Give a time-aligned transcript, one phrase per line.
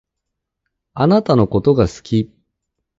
[0.95, 2.33] あなたのことが好き。